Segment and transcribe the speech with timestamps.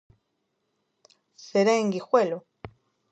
[1.47, 2.37] Será en Guijuelo.